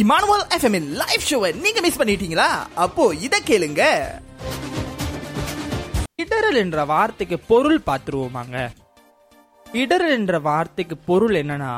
Emmanuel 0.00 0.44
FM 0.56 0.76
live 1.00 1.24
ஷோவை 1.30 1.48
நீங்க 1.64 1.80
miss 1.84 1.98
பண்ணிட்டீங்களா? 2.00 2.46
அப்போ 2.84 3.04
இத 3.26 3.34
கேளுங்க. 3.48 3.82
இடரல் 6.22 6.58
என்ற 6.62 6.84
வார்த்தைக்கு 6.92 7.36
பொருள் 7.50 7.80
பார்த்துருவோமாங்க. 7.88 8.56
இடரல் 9.82 10.14
என்ற 10.18 10.38
வார்த்தைக்கு 10.48 10.96
பொருள் 11.08 11.36
என்னன்னா 11.42 11.74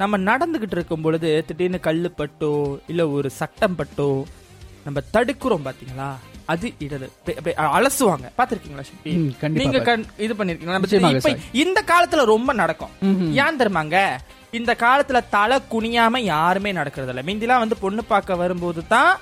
நம்ம 0.00 0.18
நடந்துகிட்டு 0.30 0.76
இருக்கும் 0.78 1.04
பொழுது 1.06 1.28
திடீர்னு 1.48 1.80
கல்லு 1.88 2.10
பட்டோ 2.20 2.52
இல்ல 2.92 3.08
ஒரு 3.18 3.30
சட்டம் 3.40 3.76
பட்டோ 3.80 4.08
நம்ம 4.86 5.02
தடுக்கிறோம் 5.14 5.68
பாத்தீங்களா? 5.68 6.10
அது 6.52 6.66
இடரல் 6.84 7.14
அலசுவாங்க. 7.78 8.26
பாத்திருக்கீங்களா 8.40 8.84
நீங்க 9.60 9.78
இது 10.26 10.34
பண்ணிருக்கீங்களா. 10.40 11.38
இந்த 11.64 11.80
காலத்துல 11.92 12.24
ரொம்ப 12.34 12.52
நடக்கும். 12.62 12.94
ஏன் 13.44 13.60
தெரியுமாங்க? 13.62 13.98
இந்த 14.52 14.72
காலத்துல 14.80 15.18
தலை 15.30 15.56
குனியாம 15.70 16.20
யாருமே 16.26 16.70
நடக்கிறது 16.72 17.12
இல்ல 17.12 17.22
மிந்திலாம் 17.22 17.62
வந்து 17.64 17.76
பொண்ணு 17.78 18.02
பார்க்க 18.04 18.36
வரும்போது 18.36 18.80
தான் 18.86 19.12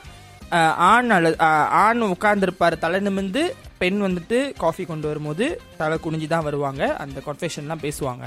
ஆண் 0.87 1.11
அஹ், 1.15 1.67
ஆண் 1.81 2.05
உட்கார்ந்துருப்பாரு. 2.09 2.77
தலை 2.79 3.01
நிமிந்து 3.01 3.43
பெண் 3.79 3.99
வந்துட்டு 4.03 4.39
காஃபி 4.59 4.85
கொண்டு 4.85 5.07
வரும்போது 5.07 5.47
தலை 5.77 5.97
குனிஞ்சு 5.99 6.29
தான் 6.29 6.47
வருவாங்க. 6.47 6.83
அந்த 6.99 7.19
கன்ஃபெஷன்லாம் 7.27 7.85
பேசுவாங்க. 7.85 8.25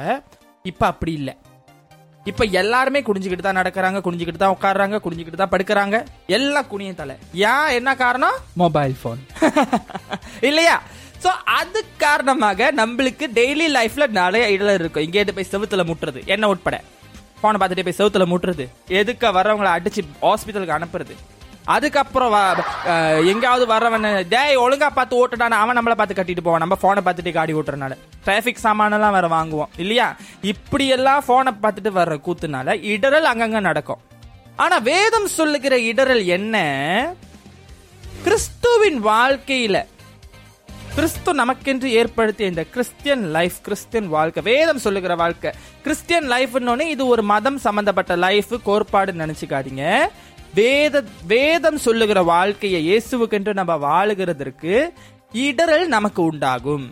இப்ப 0.65 0.85
அப்படி 0.87 1.13
இல்ல. 1.13 1.31
இப்ப 2.25 2.45
எல்லாருமே 2.55 2.99
குனிஞ்சுக்கிட்டு 3.01 3.45
தான் 3.45 3.59
நடக்கிறாங்க. 3.59 3.99
குனிஞ்சுக்கிட்டு 3.99 4.43
தான் 4.43 4.55
உட்கார்றாங்க. 4.55 4.97
குனிஞ்சுக்கிட்டு 4.99 5.41
தான் 5.41 5.53
படுக்கிறாங்க. 5.53 5.97
எல்லாம் 6.29 6.67
குனிய 6.67 6.93
தலை. 6.93 7.15
ஏன்? 7.47 7.69
என்ன 7.77 7.95
காரணம்? 7.95 8.37
மொபைல் 8.55 8.95
போன் 9.01 9.23
இல்லையா? 10.49 10.77
சோ 11.23 11.29
அது 11.55 11.79
காரணமாக 11.97 12.69
நம்மளுக்கு 12.75 13.25
டெய்லி 13.35 13.67
லைஃப்ல 13.73 14.05
நிறைய 14.15 14.45
இடல 14.55 14.73
இருக்கும். 14.73 15.03
இங்கே 15.03 15.25
போய் 15.31 15.51
செவுத்துல 15.51 15.83
முட்டுறது. 15.85 16.21
என்ன 16.27 16.47
உட்பட? 16.47 16.77
போனை 17.41 17.67
பார்த்துட்டு 17.67 17.89
போய் 17.89 18.07
செவுத்துல 18.07 18.33
முட்டுறது. 18.33 18.67
எதுக்க 18.87 19.37
வர்றவங்களை 19.37 19.79
அடிச்சு 19.79 20.01
ஹாஸ்பிட்டலுக்கு 20.21 20.81
அனுப்புறது? 20.81 21.15
அதுக்கப்புறம் 21.65 22.33
வ- 22.33 23.27
எங்கேயாவது 23.27 23.67
வர்றவன் 23.67 24.27
டேய் 24.29 24.57
ஒழுங்கா 24.57 24.89
பார்த்து 24.93 25.27
ஓட்டுடான 25.27 25.49
அவன் 25.49 25.79
நம்மள 25.79 25.95
பார்த்து 25.95 26.23
கட்டிட்டு 26.23 26.41
போவான். 26.43 26.59
நம்ம 26.59 26.75
போனை 26.75 27.03
பார்த்துட்டு 27.05 27.33
காடி 27.33 27.53
ஓட்டுறனால 27.53 27.97
டிராபிக் 28.23 28.57
சாமானெல்லாம் 28.63 29.11
வேற 29.11 29.27
வாங்குவோம். 29.27 29.79
இல்லையா? 29.79 30.15
இப்படி 30.41 30.87
எல்லாம் 30.87 31.23
போனை 31.25 31.53
பார்த்துட்டு 31.63 31.95
வர்ற 31.95 32.19
கூத்துனால 32.25 32.79
இடரல் 32.81 33.29
அங்கங்க 33.33 33.59
நடக்கும். 33.59 33.97
ஆனா 34.55 34.77
வேதம் 34.77 35.27
சொல்லுகிற 35.27 35.77
இடரல் 35.77 36.25
என்ன? 36.25 37.13
கிறிஸ்துவின் 38.23 39.05
வாழ்க்கையில 39.05 39.85
கிறிஸ்து 40.95 41.31
நமக்கென்று 41.33 41.85
ஏற்படுத்திய 41.99 42.49
இந்த 42.49 42.63
கிறிஸ்டியன் 42.63 43.31
லைஃப் 43.31 43.57
கிறிஸ்டியன் 43.61 44.07
வாழ்க்கை. 44.07 44.43
வேதம் 44.43 44.77
சொல்லுகிற 44.77 45.15
வாழ்க்கை. 45.15 45.51
கிறிஸ்டியன் 45.83 46.29
லைஃப்னோடனே 46.31 46.85
இது 46.95 47.07
ஒரு 47.07 47.23
மதம் 47.23 47.57
சம்பந்தப்பட்ட 47.57 48.15
லைஃப் 48.15 48.51
கோட்பாடு 48.63 49.11
நினைச்சுக்காதீங்க. 49.11 50.07
வேத 50.53 51.03
வேதம் 51.27 51.77
சொல்லுகிற 51.77 52.23
வாழ்க்கையை 52.23 52.81
இயேசுவுக்கென்று 52.87 53.53
நம்ம 53.53 53.75
வாழுகிறதற்கு 53.87 54.89
இடரல் 55.33 55.85
நமக்கு 55.85 56.23
உண்டாகும். 56.23 56.89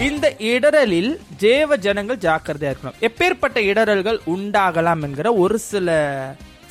இந்த 0.00 0.34
இடரலில் 0.38 1.18
ஜேவ 1.36 1.76
ஜனங்கள் 1.76 2.22
ஜாக்கிரதையா 2.26 2.74
இருக்கணும். 2.74 3.00
எப்பேற்பட்ட 3.00 3.58
இடரல்கள் 3.70 4.20
உண்டாகலாம் 4.26 5.02
என்கிற 5.02 5.32
ஒரு 5.32 5.58
சில 5.58 5.90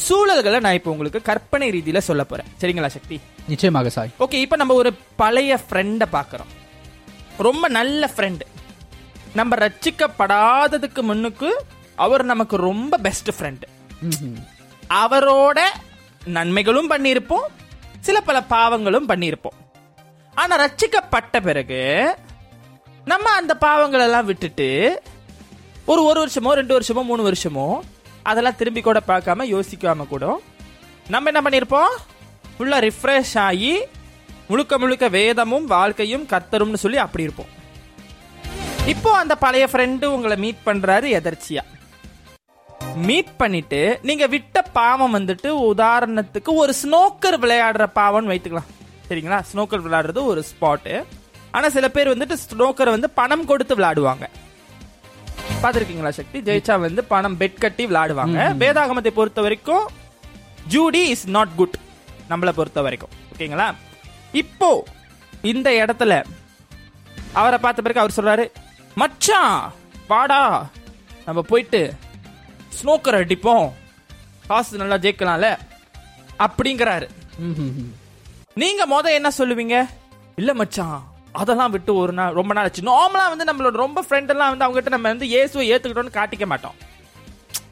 சூழல்களை 0.09 0.59
நான் 0.59 0.73
இப்போ 0.73 0.91
உங்களுக்கு 0.91 1.22
கற்பனை 1.22 1.69
ரீதியில 1.69 1.97
சொல்ல 1.97 2.23
போறேன். 2.23 2.45
சரிங்களா 2.61 2.88
சக்தி? 2.88 3.19
நிச்சயமாக 3.47 3.89
சாய். 3.89 4.11
ஓகே 4.20 4.34
இப்போ 4.34 4.56
நம்ம 4.56 4.73
ஒரு 4.73 4.92
பழைய 5.16 5.59
ஃப்ரெண்டை 5.66 6.08
பார்க்குறோம் 6.17 6.52
ரொம்ப 7.38 7.67
நல்ல 7.67 8.09
ஃப்ரெண்டு 8.16 8.45
நம்ம 9.34 9.56
ரட்சிக்கப்படாததுக்கு 9.56 11.02
முன்னுக்கு 11.02 11.50
அவர் 11.95 12.23
நமக்கு 12.23 12.56
ரொம்ப 12.58 12.97
பெஸ்ட் 12.97 13.30
ஃப்ரெண்டு. 13.30 13.66
அவரோட 15.03 15.59
நன்மைகளும் 16.25 16.89
பண்ணியிருப்போம். 16.92 17.47
சில 18.00 18.22
பல 18.22 18.38
பாவங்களும் 18.50 19.09
பண்ணியிருப்போம். 19.12 19.58
ஆனா 20.36 20.53
ரட்சிக்கப்பட்ட 20.63 21.40
பிறகு 21.47 21.81
நம்ம 23.06 23.30
அந்த 23.40 23.53
பாவங்கள் 23.66 24.06
எல்லாம் 24.07 24.25
விட்டுட்டு 24.25 24.69
ஒரு 25.85 26.03
ஒரு 26.03 26.18
வருஷமோ 26.24 26.51
ரெண்டு 26.59 26.80
வருஷமோ 26.80 27.03
மூணு 27.03 27.24
வருஷமோ 27.30 27.80
அதெல்லாம் 28.24 28.56
திரும்பி 28.56 28.81
கூட 28.81 29.01
பார்க்காம 29.07 29.46
யோசிக்காம 29.53 30.07
கூட 30.07 30.25
நம்ம 31.09 31.31
என்ன 31.31 31.41
பண்ணியிருப்போம்? 31.46 31.94
ஃபுல்லா 32.61 32.79
ரிஃப்ரெஷ் 32.85 33.35
ஆகி 33.45 33.72
முழுக்க 34.49 34.77
முழுக்க 34.81 35.05
வேதமும் 35.16 35.63
வாழ்க்கையும் 35.72 36.25
கர்த்தரும்னு 36.31 36.79
சொல்லி 36.83 36.99
அப்படி 37.03 37.23
இருப்போம். 37.27 37.51
இப்போ 38.94 39.09
அந்த 39.22 39.33
பழைய 39.44 39.66
ஃப்ரெண்டு 39.72 40.05
உங்களை 40.16 40.35
மீட் 40.44 40.59
பண்றாரு 40.67 41.07
எதர்ச்சியா. 41.19 41.63
மீட் 43.07 43.33
பண்ணிட்டு 43.41 43.81
நீங்க 44.09 44.27
விட்ட 44.35 44.61
பாவம் 44.77 45.16
வந்துட்டு 45.17 45.50
உதாரணத்துக்கு 45.71 46.53
ஒரு 46.63 46.73
ஸ்னோக்கர் 46.83 47.39
விளையாடுற 47.45 47.88
பாவம்னு 48.00 48.31
வைத்துக்கலாம். 48.33 48.71
சரிங்களா? 49.09 49.41
ஸ்னோக்கர் 49.51 49.85
விளையாடுறது 49.88 50.23
ஒரு 50.31 50.44
ஸ்பாட்டு 50.51 50.95
ஆனா 51.57 51.69
சில 51.77 51.89
பேர் 51.97 52.13
வந்துட்டு 52.13 52.38
ஸ்னோக்கரை 52.47 52.91
வந்து 52.97 53.09
பணம் 53.19 53.50
கொடுத்து 53.51 53.75
விளையாடுவாங்க. 53.79 54.27
பாத்திருக்கீங்களா 55.63 56.11
சக்தி? 56.21 56.39
ஜெயிச்சா 56.50 56.77
வந்து 56.88 57.03
பணம் 57.13 57.39
பெட் 57.44 57.61
கட்டி 57.66 57.85
விளையாடுவாங்க. 57.91 58.39
வேதாகமத்தை 58.63 59.13
பொறுத்த 59.21 59.41
வரைக்கும் 59.47 59.88
ஜூடி 60.75 61.01
இஸ் 61.16 61.27
நாட் 61.38 61.55
குட் 61.61 61.77
நம்மளை 62.31 62.53
பொறுத்த 62.59 62.81
வரைக்கும். 62.88 63.14
ஓகேங்களா? 63.31 63.68
இப்போ 64.42 64.69
இந்த 65.52 65.69
இடத்துல 65.84 66.14
அவரை 67.40 67.58
பார்த்த 67.64 67.86
பிறகு 67.86 68.02
அவர் 68.03 68.18
சொல்றாரு 68.18 68.46
மச்சான் 69.02 69.59
வாடா 70.12 70.42
நம்ம 71.25 71.42
போயிட்டு 71.52 71.81
ஸ்னோக்கர் 72.78 73.19
அடிப்போம். 73.22 73.68
காசு 74.50 74.81
நல்லா 74.81 74.97
ஜெயிக்கலாம்ல. 75.06 75.50
அப்படிங்கிறாரு. 76.46 77.08
நீங்க 78.62 78.84
மொத 78.94 79.08
என்ன 79.18 79.30
சொல்லுவீங்க? 79.40 79.75
இல்ல 80.40 80.52
மச்சான் 80.62 81.00
அதெல்லாம் 81.42 81.74
விட்டு 81.74 81.92
ஒரு 82.03 82.13
நாள் 82.18 82.38
ரொம்ப 82.38 82.52
நாள் 82.56 82.68
ஆச்சு. 82.68 82.90
நார்மலா 82.90 83.25
வந்து 83.34 83.48
நம்மளோட 83.50 83.75
ரொம்ப 83.84 84.00
ஃப்ரெண்ட் 84.08 84.31
எல்லாம் 84.34 84.52
வந்து 84.53 84.66
அவங்ககிட்ட 84.66 84.94
நம்ம 84.96 85.09
வந்து 85.13 85.28
இயேசுவை 85.34 85.66
ஏத்துக்கிட்டோம்னு 85.72 86.18
காட்டிக்க 86.18 86.46
மாட்டோம். 86.52 86.75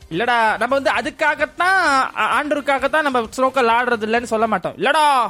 இல்லடா 0.09 0.57
நம்ம 0.57 0.79
வந்து 0.79 0.91
அதுக்காகத்தான் 0.91 2.15
ஆ- 2.15 2.41
ஆண்டருக்காகத்தான் 2.41 3.01
நம்ம 3.01 3.21
ஸ்லோக்கல் 3.21 3.69
ஆடுறது 3.69 4.01
இல்லைன்னு 4.01 4.23
சொல்ல 4.23 4.47
மாட்டோம். 4.47 4.77
இல்லடா 4.77 5.27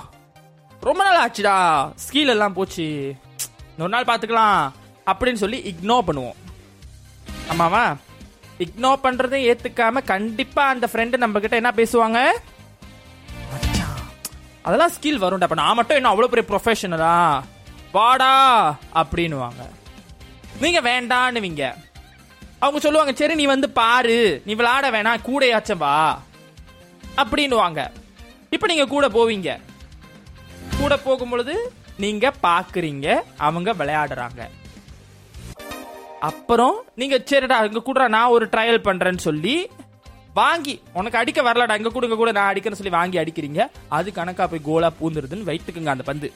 ரொம்ப 0.81 1.03
நாள் 1.03 1.29
ஆச்சுடா. 1.29 1.91
ஸ்கீல் 2.09 2.27
எல்லாம் 2.27 2.53
போச்சு. 2.53 3.15
ஒரு 3.77 3.89
நாள் 3.89 4.03
பார்த்துக்கலாம் 4.03 4.71
அப்படின்னு 5.05 5.33
சொல்லி 5.33 5.75
இக்னோர் 5.75 6.01
பண்ணுவோம். 6.07 6.33
ஆமாவா? 7.49 7.95
இக்னோர் 8.59 8.99
பண்ணுறதையும் 9.03 9.57
ஏத்துக்காம 9.57 10.03
கண்டிப்பா 10.03 10.67
அந்த 10.67 10.89
ஃப்ரெண்டு 10.91 11.17
நம்ம 11.17 11.39
கிட்ட 11.39 11.55
என்ன 11.55 11.71
பேசுவாங்க? 11.75 12.31
அதெல்லாம் 14.61 14.91
ஸ்கில் 14.91 15.23
வரும்டா. 15.23 15.41
அப்ப 15.41 15.55
நான் 15.55 15.75
மட்டும் 15.75 15.95
என்ன 15.95 16.09
அவ்வளவு 16.09 16.33
பெரிய 16.33 16.61
ப்ரொஃபஷனலா 16.61 17.41
வாடா 17.91 18.75
அப்படின்னுவாங்க. 18.93 19.69
நீங்க 20.59 20.81
வேண்டான்னுவீங்க. 20.81 21.73
அவங்க 22.59 22.79
சொல்லுவாங்க 22.79 23.13
சரி 23.13 23.35
நீ 23.35 23.45
வந்து 23.45 23.69
பாரு. 23.69 24.41
நீ 24.45 24.53
விளையாட 24.53 24.91
வேணாம். 24.91 25.21
கூடையாச்சும் 25.27 25.77
வா. 25.77 26.21
அப்படின்னுவாங்க. 27.17 27.91
இப்ப 28.49 28.67
நீங்க 28.67 28.85
கூட 28.85 29.07
போவீங்க. 29.07 29.59
கூட 30.79 30.97
போகும் 30.97 31.29
பொழுது 31.29 31.73
நீங்க 31.97 32.33
பாக்குறீங்க 32.43 33.21
அவங்க 33.37 33.73
விளையாடுறாங்க. 33.73 34.49
அப்புறம் 36.19 36.83
நீங்க 36.95 37.17
சரிடா 37.17 37.65
இங்க 37.65 37.79
கூட 37.79 38.07
நான் 38.07 38.27
ஒரு 38.27 38.45
ட்ரையல் 38.45 38.85
பண்றேன்னு 38.87 39.17
சொல்லி 39.17 39.69
வாங்கி 40.33 40.81
உனக்கு 40.93 41.17
அடிக்க 41.17 41.41
வரலடா 41.41 41.75
இங்க 41.75 41.89
கூட 41.89 42.07
கூட 42.07 42.31
நான் 42.31 42.53
அடிக்கிறேன்னு 42.53 42.81
சொல்லி 42.81 42.89
வாங்கி 42.89 43.17
அடிக்கிறீங்க. 43.17 43.67
அது 43.87 44.11
கணக்கா 44.11 44.47
போய் 44.47 44.61
கோலா 44.63 44.91
பூந்துருதுன்னு 45.01 45.49
வைத்துக்குங்க 45.51 45.85
அந்த 45.85 46.03
பந்து. 46.03 46.33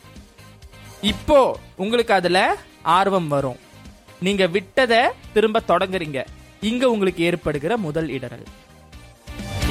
இப்போ 1.02 1.60
உங்களுக்கு 1.76 2.14
அதுல 2.14 2.56
ஆர்வம் 2.82 3.28
வரும். 3.28 3.58
நீங்க 4.26 4.44
விட்டதை 4.56 5.02
திரும்ப 5.36 5.62
தொடங்குறீங்க. 5.72 6.20
இங்க 6.70 6.84
உங்களுக்கு 6.94 7.22
ஏற்படுகிற 7.30 7.74
முதல் 7.86 8.10
இடரல் 8.18 8.46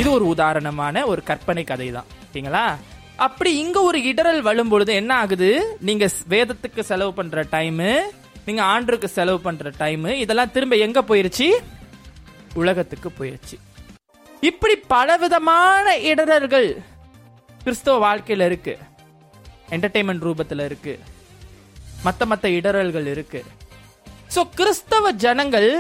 இது 0.00 0.09
ஒரு 0.17 0.25
உதாரணமான 0.35 1.05
ஒரு 1.12 1.23
கற்பனை 1.31 1.62
கதை 1.71 1.88
தான் 1.97 2.09
ஓகேங்களா? 2.25 2.65
அப்படி 3.27 3.50
இங்க 3.62 3.79
ஒரு 3.88 3.99
இடரல் 4.11 4.41
வரும் 4.49 4.71
பொழுது 4.73 4.93
என்ன 5.00 5.12
ஆகுது? 5.23 5.49
நீங்க 5.88 6.05
வேதத்துக்கு 6.32 6.82
செலவு 6.91 7.12
பண்ற 7.19 7.44
டைம் 7.55 7.82
நீங்க 8.47 8.62
ஆண்டுக்கு 8.75 9.09
செலவு 9.17 9.41
பண்ற 9.47 9.73
டைம் 9.82 10.06
இதெல்லாம் 10.23 10.55
திரும்ப 10.55 10.77
எங்க 10.87 11.00
போயிருச்சு? 11.11 11.49
உலகத்துக்கு 12.62 13.11
போயிருச்சு. 13.19 13.56
இப்படி 14.50 14.75
பலவிதமான 14.94 15.94
இடரல்கள் 16.11 16.69
கிறிஸ்தவ 17.65 17.97
வாழ்க்கையில 18.06 18.47
இருக்கு. 18.50 18.75
என்டர்டைன்மெண்ட் 19.75 20.25
ரூபத்தில் 20.29 20.65
இருக்கு. 20.69 20.94
மற்ற 22.06 22.27
மற்ற 22.31 22.47
இடரல்கள் 22.59 23.06
இருக்குது 23.15 23.50
சோ 24.34 24.43
கிறிஸ்தவ 24.58 25.12
ஜனங்கள் 25.25 25.70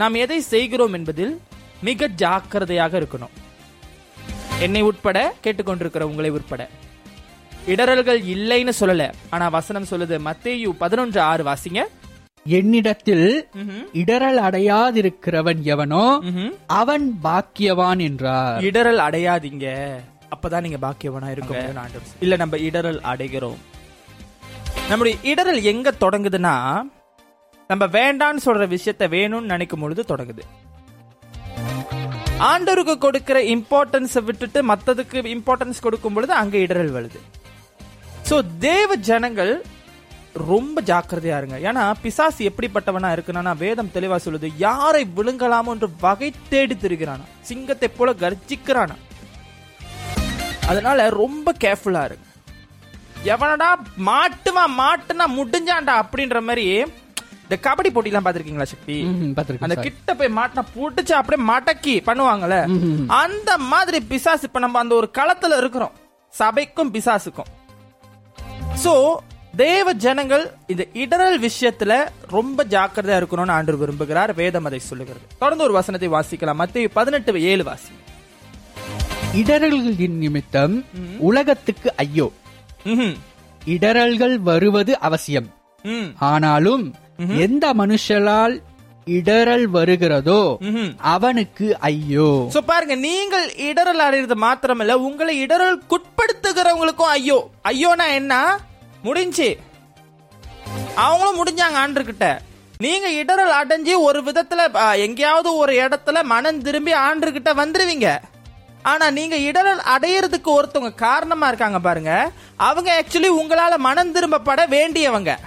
நாம் 0.00 0.14
எதை 0.24 0.38
செய்கிறோம் 0.52 0.94
என்பதில் 0.98 1.34
மிக 1.86 2.08
ஜாக்கிரதையாக 2.22 2.92
இருக்கணும். 3.00 3.34
என்னை 4.64 4.82
உட்பட 4.88 5.18
கேட்டுக்கொண்டிருக்கிற 5.44 6.04
உங்களை 6.10 6.30
உட்பட. 6.36 6.62
இடரல்கள் 7.72 8.20
இல்லைன்னு 8.34 8.72
சொல்லல. 8.80 9.04
ஆனா 9.34 9.46
வசனம் 9.58 9.90
சொல்லுது. 9.90 10.16
மத்தேயு 10.28 10.72
பதினொன்று 10.82 11.20
ஆறு 11.30 11.42
வாசிங்க. 11.50 11.80
என்னிடத்தில் 12.58 13.28
இடரல் 14.02 14.40
அடையாதிருக்கிறவன் 14.48 15.60
எவனோ 15.74 16.04
அவன் 16.80 17.06
பாக்கியவான் 17.26 18.02
என்றார். 18.08 18.60
இடரல் 18.68 19.00
அடையாதீங்க. 19.06 19.66
அப்பதான் 20.34 20.64
நீங்க 20.66 20.80
பாக்கியவனா 20.86 21.30
இருக்கும் 21.34 21.64
இல்ல 22.24 22.36
நம்ம 22.42 22.56
இடரல் 22.68 23.00
அடைகிறோம். 23.12 23.58
நம்முடைய 24.90 25.16
இடரல் 25.32 25.60
எங்க 25.72 25.92
தொடங்குதுன்னா 26.04 26.54
நம்ம 27.70 27.86
வேண்டான்னு 27.94 28.40
சொல்ற 28.44 28.64
விஷயத்த 28.74 29.06
வேணும்னு 29.14 29.50
நினைக்கும் 29.52 29.80
பொழுது 29.80 30.02
தொடங்குது. 30.08 30.42
ஆண்டவருக்கு 32.50 32.94
கொடுக்கிற 32.98 33.38
இம்பார்ட்டன்ஸை 33.54 34.20
விட்டுட்டு 34.28 34.60
மத்ததுக்கு 34.70 35.18
இம்பார்ட்டன்ஸ் 35.32 35.82
கொடுக்கும் 35.86 36.14
பொழுது 36.16 36.32
அங்க 36.32 36.56
இடரல் 36.58 36.92
வருது. 36.94 37.18
சோ 38.28 38.36
தேவ 38.58 38.96
ஜனங்கள் 39.08 39.52
ரொம்ப 40.50 40.82
ஜாக்கிரதையா 40.90 41.36
இருங்க. 41.40 41.58
ஏன்னா 41.68 41.82
பிசாசு 42.02 42.50
எப்படிப்பட்டவனா 42.50 43.10
இருக்குன்னா 43.16 43.52
வேதம் 43.64 43.90
தெளிவா 43.96 44.18
சொல்லுது 44.26 44.50
யாரை 44.56 45.02
விழுங்கலாமோ 45.18 45.74
என்று 45.76 45.90
வகை 46.04 46.30
தேடி 46.52 46.76
திருகிறானா. 46.84 47.26
சிங்கத்தை 47.50 47.90
போல 47.98 48.14
கர்ஜிக்கிறானா. 48.24 48.96
அதனால 50.70 51.08
ரொம்ப 51.22 51.54
கேர்ஃபுல்லா 51.64 52.04
இருங்க. 52.10 52.26
எவனடா 53.34 53.68
மாட்டுவான் 54.08 54.74
மாட்டுனா 54.80 55.28
முடிஞ்சான்டா 55.38 55.96
அப்படின்ற 56.04 56.40
மாதிரி 56.48 56.66
இந்த 57.48 57.56
கபடி 57.66 57.88
போட்டிலாம் 57.92 58.26
பாத்திருக்கீங்களா 58.26 58.66
சக்தி? 58.72 58.96
அந்த. 59.66 59.82
கிட்ட 59.86 60.14
போய் 60.14 60.34
மாட்டினா 60.38 60.62
புடிச்சு 60.74 61.14
அப்படியே 61.20 61.46
மடக்கி 61.50 61.94
பண்ணுவாங்கல்ல? 62.08 62.56
அந்த 63.22 63.50
மாதிரி 63.72 64.00
பிசாசு 64.10 64.46
இப்ப 64.48 64.62
நம்ம 64.64 64.78
அந்த 64.78 64.94
ஒரு 64.94 65.08
களத்துல 65.18 65.56
இருக்கிறோம். 65.62 65.94
சபைக்கும் 66.34 66.92
பிசாசுக்கும். 66.96 67.50
சோ 68.84 68.92
தேவ 69.56 69.92
ஜனங்கள் 70.04 70.44
இந்த 70.72 70.82
இடரல் 71.04 71.38
விஷயத்துல 71.46 71.92
ரொம்ப 72.30 72.66
ஜாக்கிரதையா 72.74 73.16
இருக்கணும்னு 73.20 73.54
ஆண்டு 73.56 73.78
விரும்புகிறார். 73.80 74.32
வேதம் 74.34 74.68
அதை 74.68 74.78
சொல்லுகிறது. 74.78 75.24
தொடர்ந்து 75.38 75.64
ஒரு 75.64 75.72
வசனத்தை 75.72 76.08
வாசிக்கலாம். 76.08 76.60
மத்திய 76.62 76.92
பதினெட்டு 76.98 77.42
ஏழு 77.52 77.64
வாசி. 77.70 77.92
இடரல்களின் 79.40 80.16
நிமித்தம் 80.24 80.76
உலகத்துக்கு 81.30 81.88
ஐயோ. 81.96 82.28
இடரல்கள் 83.74 84.36
வருவது 84.50 84.92
அவசியம். 85.08 85.48
ஆனாலும் 86.30 86.84
எந்த 87.26 87.74
மனுஷலால் 87.74 88.60
இடரல் 89.06 89.62
வருகிறதோ. 89.62 90.58
அவனுக்கு 90.98 91.78
ஐயோ. 91.78 92.48
சோ 92.54 92.58
பாருங்க 92.58 92.94
நீங்கள் 92.94 93.46
இடரல் 93.68 94.02
அடைகிறது 94.06 94.36
மாத்திரமல்ல 94.46 94.92
உங்களை 94.92 95.46
இடரல் 95.46 95.78
குட்படுத்துகிறவங்களுக்கும் 95.90 97.12
ஐயோ. 97.18 97.50
ஐயோனா 97.64 98.06
என்ன? 98.14 98.58
முடிஞ்சு. 99.02 99.58
அவங்களும் 100.94 101.38
முடிஞ்சாங்க 101.40 101.78
ஆண்டுகிட்ட. 101.84 102.38
நீங்க 102.78 103.08
இடரல் 103.20 103.54
அடைஞ்சு 103.60 103.94
ஒரு 103.98 104.22
விதத்துல 104.22 104.94
எங்கேயாவது 104.96 105.56
ஒரு 105.56 105.72
இடத்துல 105.72 106.22
மனம் 106.22 106.62
திரும்பி 106.62 106.92
ஆண்டுகிட்ட 106.92 107.52
வந்துருவீங்க. 107.62 108.18
ஆனா 108.82 109.10
நீங்க 109.10 109.36
இடரல் 109.36 109.80
அடையறதுக்கு 109.96 110.50
ஒருத்தவங்க 110.58 110.94
காரணமா 110.94 111.48
இருக்காங்க 111.48 111.78
பாருங்க. 111.78 112.30
அவங்க 112.56 112.90
ஆக்சுவலி 113.00 113.30
உங்களால 113.40 113.76
மனம் 113.76 114.14
திரும்பப்பட 114.14 114.68
வேண்டியவங்க. 114.68 115.38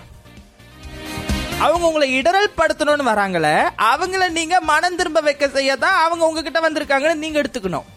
அவங்க 1.64 1.84
உங்களை 1.88 2.08
இடரல் 2.20 2.56
படுத்தணும்னு 2.60 3.04
வராங்களே 3.10 3.56
அவங்கள 3.92 4.24
நீங்க 4.38 4.56
மனம் 4.70 4.98
திரும்ப 5.00 5.20
வைக்க 5.26 5.46
செய்ய 5.56 5.72
தான் 5.84 5.98
அவங்க 6.06 6.24
உங்ககிட்ட 6.28 6.60
வந்திருக்காங்கன்னு 6.66 7.24
நீங்க 7.24 7.38
எடுத்துக்கணும். 7.42 7.88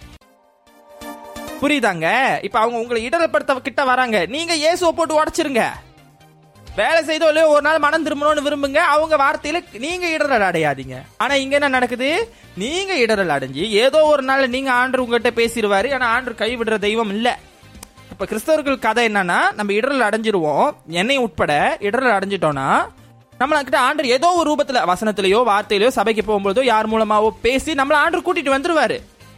புரியுதாங்க? 1.60 2.06
இப்ப 2.46 2.56
அவங்க 2.62 2.78
உங்களை 2.82 3.00
இடரல் 3.08 3.32
படுத்த 3.34 3.54
கிட்ட 3.68 3.82
வராங்க. 3.90 4.18
நீங்க 4.34 4.52
இயேசுவை 4.62 4.90
போட்டு 4.96 5.18
உடைச்சிருங்க. 5.20 5.62
வேலை 6.80 7.00
செய்தோ 7.08 7.26
இல்லையோ 7.30 7.50
ஒரு 7.54 7.62
நாள் 7.66 7.84
மனம் 7.84 8.04
திரும்பணும்னு 8.06 8.44
விரும்புங்க. 8.46 8.80
அவங்க 8.94 9.14
வார்த்தையில 9.22 9.58
நீங்க 9.84 10.06
இடரல் 10.14 10.46
அடையாதீங்க. 10.48 10.96
ஆனா 11.22 11.34
இங்க 11.42 11.54
என்ன 11.58 11.70
நடக்குது? 11.76 12.08
நீங்க 12.62 12.92
இடரல் 13.04 13.32
அடைஞ்சு 13.36 13.64
ஏதோ 13.84 14.00
ஒரு 14.12 14.24
நாள் 14.30 14.52
நீங்க 14.56 14.72
ஆண்டு 14.80 15.02
உங்ககிட்ட 15.04 15.32
பேசிடுவாரு. 15.40 15.90
ஆனா 15.98 16.08
ஆண்டு 16.16 16.34
கைவிடுற 16.42 16.78
தெய்வம் 16.86 17.14
இல்ல. 17.16 17.28
இப்ப 18.12 18.26
கிறிஸ்தவர்கள் 18.32 18.84
கதை 18.88 19.04
என்னன்னா 19.10 19.38
நம்ம 19.60 19.72
இடரல் 19.78 20.06
அடைஞ்சிருவோம். 20.08 20.68
என்னையும் 21.00 21.26
உட்பட 21.28 21.54
இடரல் 21.88 22.16
அடைஞ்சிட்டோம்னா 22.18 22.68
நம்மள 23.40 23.58
கிட்ட 23.66 23.78
ஆண்டர் 23.86 24.14
ஏதோ 24.16 24.28
ஒரு 24.40 24.48
ரூபத்துல 24.50 24.80
வசனத்திலயோ 24.90 25.40
வார்த்தையிலயோ 25.50 25.90
சபைக்கு 25.96 26.22
போகும்போதோ 26.28 26.62
யார் 26.72 26.90
மூலமாவோ 26.92 27.30
பேசி 27.46 27.72
நம்மள 27.80 27.96
ஆண்டர் 28.04 28.26
கூட்டிட்டு 28.26 28.54
வந்துருவாரு. 28.56 28.96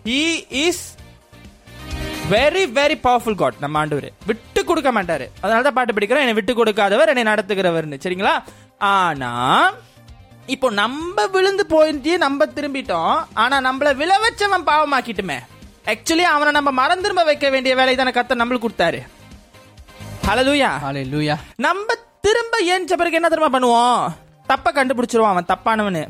He 0.08 0.20
is 0.64 0.84
very 2.32 2.62
very 2.78 2.96
powerful 3.06 3.38
God 3.42 3.58
நம்ம 3.64 3.78
ஆண்டவர். 3.78 4.08
விட்டு 4.28 4.64
கொடுக்க 4.64 4.90
மாட்டாரு. 4.96 5.26
அதனால 5.40 5.64
தான் 5.66 5.76
பாட்டு 5.78 5.94
பிடிக்கிறோம் 5.96 6.24
என்னை 6.24 6.36
விட்டு 6.38 6.54
கொடுக்காதவர் 6.54 7.12
என்னை 7.12 7.24
நடத்துகிறவர்னு. 7.32 8.00
சரிங்களா? 8.04 8.34
ஆனா 8.78 9.32
இப்போ 10.54 10.70
நம்ம 10.82 11.26
விழுந்து 11.34 11.66
போயிட்டு 11.74 12.12
நம்ம 12.24 12.46
திரும்பிட்டோம் 12.56 13.16
ஆனா 13.42 13.56
நம்மள 13.68 13.96
விழ 14.02 14.12
வச்சவன் 14.24 14.68
பாவமாக்கிட்டுமே. 14.70 15.38
ஆக்சுவலி 15.92 16.26
அவனை 16.34 16.52
நம்ம 16.58 16.70
மரம் 16.80 17.04
திரும்ப 17.04 17.24
வைக்க 17.30 17.48
வேண்டிய 17.54 17.74
வேலை 17.82 17.94
தானே 17.96 18.14
கத்த 18.18 18.42
நம்மளுக்கு 18.42 18.66
கொடுத்தாரு. 18.68 19.02
ஹalleluya 20.28 20.70
ஹalleluya 20.84 21.34
நம்ம 21.64 21.88
திரும்ப 22.26 22.56
ஏஞ்ச 22.74 22.92
பிறகு 23.00 23.18
என்ன 23.18 23.28
திரும்ப 23.32 23.50
பண்ணுவோம் 23.54 24.00
தப்ப 24.50 24.70
கண்டுபிடிச்சிருவான் 24.76 25.34
அவன் 25.34 25.50
தப்பானவனு. 25.52 26.02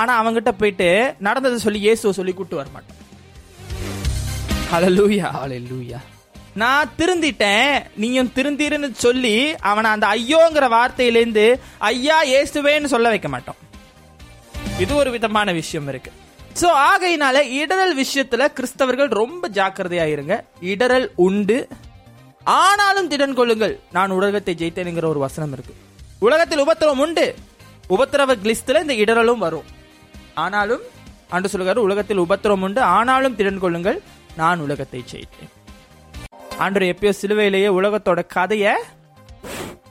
ஆனா 0.00 0.12
அவன்கிட்ட 0.20 0.50
போயிட்டு 0.60 0.88
நடந்ததை 1.26 1.58
சொல்லி 1.64 1.80
இயேசுவை 1.86 2.12
சொல்லி 2.18 2.32
கூட்டு 2.38 2.56
வர 2.58 2.68
மாட்டான். 2.74 3.00
ஹalleluya 4.72 5.28
ஹalleluya 5.36 5.98
நான் 6.62 6.90
திருந்திட்டேன் 6.98 7.72
நீயும் 8.02 8.30
திருந்திருன்னு 8.36 8.88
சொல்லி 9.04 9.36
அவனை 9.70 9.88
அந்த 9.94 10.06
ஐயோங்கிற 10.18 10.66
வார்த்தையிலேருந்து 10.74 11.46
ஐயா 11.90 12.18
இயேசுவேன்னு 12.32 12.92
சொல்ல 12.94 13.08
வைக்க 13.14 13.28
மாட்டோம் 13.34 13.58
இது 14.82 14.92
ஒரு 15.00 15.10
விதமான 15.16 15.48
விஷயம் 15.60 15.88
இருக்கு. 15.92 16.12
சோ 16.60 16.68
ஆகையினால 16.90 17.36
இடரல் 17.60 17.94
விஷயத்துல 18.02 18.42
கிறிஸ்தவர்கள் 18.58 19.10
ரொம்ப 19.20 19.48
ஜாக்கிரதையா 19.58 20.06
இருங்க. 20.14 20.34
இடரல் 20.72 21.08
உண்டு 21.26 21.58
ஆனாலும் 22.60 23.08
திடன் 23.10 23.36
கொள்ளுங்கள். 23.38 23.74
நான் 23.96 24.14
உலகத்தை 24.16 24.52
ஜெயித்தேனுங்கிற 24.60 25.06
ஒரு 25.12 25.20
வசனம் 25.26 25.52
இருக்கு. 25.56 25.74
உலகத்தில் 26.26 26.62
உபத்திரவம் 26.64 27.02
உண்டு. 27.04 27.24
உபத்திரவ 27.94 28.36
லிஸ்ட்ல 28.48 28.82
இந்த 28.84 28.94
இடரலும் 29.04 29.42
வரும். 29.46 29.68
ஆனாலும் 30.44 30.84
ஆண்டு 31.34 31.50
சொல்லுகிறாரு 31.52 31.86
உலகத்தில் 31.88 32.22
உபத்திரவம் 32.24 32.64
உண்டு. 32.66 32.80
ஆனாலும் 32.96 33.36
திடன் 33.38 33.62
கொள்ளுங்கள். 33.64 33.98
நான் 34.40 34.64
உலகத்தை 34.66 35.00
ஜெயித்தேன். 35.12 35.52
ஆண்டு 36.64 36.90
எப்பயோ 36.92 37.12
சிலுவையிலேயே 37.20 37.68
உலகத்தோட 37.78 38.20
கதைய 38.36 38.74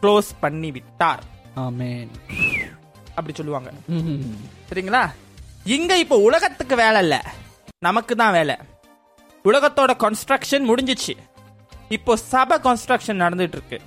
க்ளோஸ் 0.01 0.31
பண்ணி 0.43 0.69
விட்டார் 0.77 1.23
அப்படி 3.17 3.33
சொல்லுவாங்க. 3.39 3.69
சரிங்களா? 4.69 5.03
இங்க 5.75 5.91
இப்போ 6.03 6.15
உலகத்துக்கு 6.27 6.75
வேலை 6.83 7.01
இல்ல. 7.05 7.15
நமக்கு 7.87 8.13
தான் 8.21 8.35
வேலை. 8.37 8.55
உலகத்தோட 9.49 9.91
கன்ஸ்ட்ரக்ஷன் 10.03 10.67
முடிஞ்சிச்சு. 10.69 11.13
இப்போ 11.95 12.15
சபை 12.31 12.57
கன்ஸ்ட்ரக்ஷன் 12.67 13.21
நடந்துட்டு 13.23 13.57
இருக்கு 13.59 13.77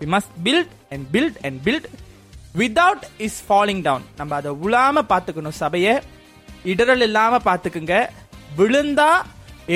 we 0.00 0.06
must 0.14 0.34
build 0.44 0.74
and 0.94 1.06
build 1.14 1.38
and 1.46 1.58
build 1.66 1.88
without 2.60 3.04
is 3.26 3.40
falling 3.46 3.82
down 3.82 4.04
நம்ம 4.16 4.34
அதை 4.34 4.50
உழாம 4.64 5.02
பார்த்துக்கணும் 5.10 5.58
சபையை. 5.62 5.94
இடரல் 6.64 7.04
இல்லாம 7.06 7.40
பாத்துக்குங்க 7.48 7.96
விழுந்தா 8.58 9.10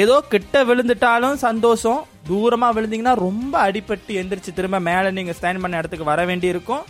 ஏதோ 0.02 0.16
கிட்ட 0.32 0.56
விழுந்துட்டாலும் 0.64 1.38
சந்தோஷம். 1.46 2.00
தூரமா 2.28 2.68
விழுந்தீங்கன்னா 2.76 3.14
ரொம்ப 3.26 3.54
அடிபட்டு 3.66 4.12
எந்திரிச்சு 4.20 4.52
திரும்ப 4.54 4.78
மேல 4.88 5.10
நீங்க 5.10 5.32
ஸ்டாண்ட் 5.38 5.62
பண்ண 5.62 5.80
இடத்துக்கு 5.80 6.10
வர 6.10 6.24
வேண்டி 6.24 6.46
இருக்கும் 6.46 6.84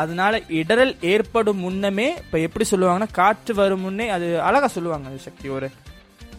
அதனால 0.00 0.34
இடரல் 0.60 0.92
ஏற்படும் 1.12 1.62
முன்னமே 1.64 2.08
இப்ப 2.22 2.38
எப்படி 2.46 2.64
சொல்லுவாங்கன்னா 2.70 3.10
காற்று 3.12 3.54
வரும் 3.54 3.84
முன்னே 3.86 4.06
அது 4.08 4.28
அழகா 4.42 4.68
சொல்லுவாங்க 4.76 5.16
சக்தி 5.26 5.48
ஒரு 5.48 5.66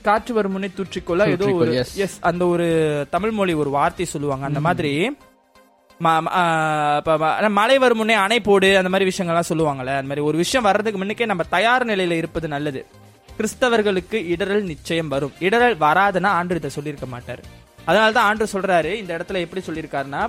காற்று 0.08 0.34
வரும் 0.38 0.56
முன்னே 0.56 0.70
தூற்றிக்கொள்ள 0.78 1.28
ஏதோ 1.36 1.48
ஒரு. 1.62 1.72
எஸ் 2.04 2.18
அந்த 2.30 2.44
ஒரு 2.54 2.68
தமிழ் 3.16 3.36
மொழி 3.40 3.54
ஒரு 3.64 3.72
வார்த்தை 3.78 4.06
சொல்லுவாங்க. 4.14 4.46
அந்த 4.52 4.62
மாதிரி 4.68 4.94
மழை 7.60 7.76
வரும் 7.84 8.00
முன்னே 8.02 8.16
அணை 8.26 8.40
போடு 8.48 8.70
அந்த 8.80 8.90
மாதிரி 8.94 9.10
விஷயங்கள்லாம் 9.12 9.50
சொல்லுவாங்கல்ல. 9.52 9.94
அந்த 10.00 10.10
மாதிரி 10.10 10.26
ஒரு 10.30 10.38
விஷயம் 10.44 10.68
வர்றதுக்கு 10.68 11.00
முன்னுக்கே 11.02 11.26
நம்ம 11.32 11.44
தயார் 11.56 11.86
நிலையில 11.92 12.18
இருப்பது 12.22 12.48
நல்லது. 12.56 12.82
கிறிஸ்தவர்களுக்கு 13.38 14.18
இடரல் 14.34 14.66
நிச்சயம் 14.72 15.12
வரும். 15.14 15.34
இடரல் 15.48 15.78
வராதுன்னா 15.86 16.32
ஆண்டு 16.38 16.60
இதை 16.62 16.70
சொல்லியிருக்க 16.78 17.08
மாட்டாரு. 17.14 17.44
அதனாலதான் 17.88 18.28
ஆண்டு 18.30 18.48
சொல்றாரு 18.54 18.92
இந்த 19.02 19.12
இடத்துல 19.18 19.40
எப்படி 19.46 19.62
சொல்லியிருக்காருன்னா 19.70 20.22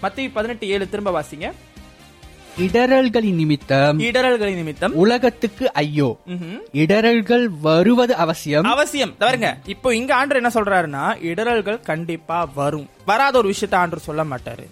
மத்திய 0.00 0.30
பதினெட்டு 0.36 0.64
ஏழு 0.74 0.84
திரும்ப 0.88 1.10
வாசிங்க. 1.18 1.46
இடரல்களின் 2.58 3.34
நிமித்தம் 3.34 3.98
இடரல்களின் 4.00 4.54
நிமித்தம். 4.54 4.94
உலகத்துக்கு 4.94 5.72
ஐயோ. 5.72 6.18
இடரல்கள் 6.72 7.46
வருவது 7.60 8.14
அவசியம். 8.14 8.62
அவசியம். 8.62 9.14
தவறுங்க 9.20 9.58
இப்போ 9.64 9.94
இங்க 9.94 10.26
ஆண்டர் 10.26 10.34
என்ன 10.34 10.50
சொல்றாருன்னா 10.54 11.16
இடரல்கள் 11.22 11.80
கண்டிப்பா 11.80 12.50
வரும். 12.54 12.88
வராத 13.06 13.38
ஒரு 13.38 13.48
விஷயத்த 13.50 13.72
ஆண்டர் 13.72 13.96
சொல்ல 13.96 14.24
மாட்டாரு. 14.24 14.66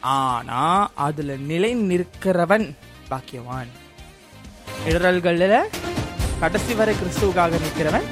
ஆனா 0.00 0.90
அதுல 0.94 1.36
நிலை 1.36 1.76
நிற்கிறவன் 1.76 2.74
பாக்கியவான். 3.10 3.70
இடரல்கள்ல 4.88 5.60
கடைசி 6.40 6.74
வரை 6.74 6.94
கிறிஸ்துவுக்காக 6.94 7.60
நிற்கிறவன் 7.66 8.11